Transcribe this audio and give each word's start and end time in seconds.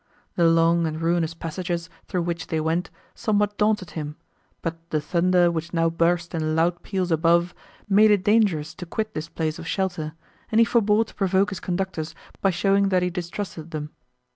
The 0.35 0.47
long 0.47 0.87
and 0.87 0.99
ruinous 0.99 1.35
passages, 1.35 1.87
through 2.07 2.23
which 2.23 2.47
they 2.47 2.59
went, 2.59 2.89
somewhat 3.13 3.55
daunted 3.59 3.91
him, 3.91 4.15
but 4.63 4.75
the 4.89 4.99
thunder, 4.99 5.51
which 5.51 5.75
now 5.75 5.91
burst 5.91 6.33
in 6.33 6.55
loud 6.55 6.81
peals 6.81 7.11
above, 7.11 7.53
made 7.87 8.09
it 8.09 8.23
dangerous 8.23 8.73
to 8.73 8.87
quit 8.87 9.13
this 9.13 9.29
place 9.29 9.59
of 9.59 9.67
shelter, 9.67 10.13
and 10.51 10.57
he 10.57 10.65
forbore 10.65 11.05
to 11.05 11.13
provoke 11.13 11.51
his 11.51 11.59
conductors 11.59 12.15
by 12.41 12.49
showing 12.49 12.89
that 12.89 13.03
he 13.03 13.11
distrusted 13.11 13.69
them. 13.69 13.91